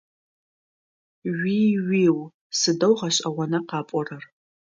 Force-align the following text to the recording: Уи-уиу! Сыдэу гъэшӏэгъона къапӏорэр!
Уи-уиу! 1.37 2.19
Сыдэу 2.59 2.93
гъэшӏэгъона 2.99 3.59
къапӏорэр! 3.69 4.23